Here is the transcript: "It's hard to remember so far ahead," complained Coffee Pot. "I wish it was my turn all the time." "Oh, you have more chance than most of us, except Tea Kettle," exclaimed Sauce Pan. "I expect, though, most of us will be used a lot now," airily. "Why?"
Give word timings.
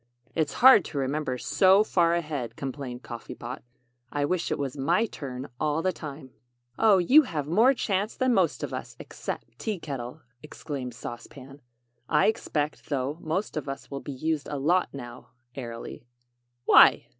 "It's 0.33 0.53
hard 0.65 0.83
to 0.85 0.97
remember 0.97 1.37
so 1.37 1.83
far 1.83 2.15
ahead," 2.15 2.55
complained 2.55 3.03
Coffee 3.03 3.35
Pot. 3.35 3.61
"I 4.11 4.25
wish 4.25 4.51
it 4.51 4.57
was 4.57 4.75
my 4.75 5.05
turn 5.05 5.47
all 5.59 5.83
the 5.83 5.91
time." 5.93 6.31
"Oh, 6.79 6.97
you 6.97 7.21
have 7.21 7.45
more 7.45 7.75
chance 7.75 8.15
than 8.17 8.33
most 8.33 8.63
of 8.63 8.73
us, 8.73 8.95
except 8.97 9.59
Tea 9.59 9.77
Kettle," 9.77 10.21
exclaimed 10.41 10.95
Sauce 10.95 11.27
Pan. 11.27 11.61
"I 12.09 12.25
expect, 12.25 12.89
though, 12.89 13.19
most 13.21 13.55
of 13.55 13.69
us 13.69 13.91
will 13.91 14.01
be 14.01 14.11
used 14.11 14.47
a 14.49 14.57
lot 14.57 14.89
now," 14.91 15.29
airily. 15.53 16.07
"Why?" 16.65 17.05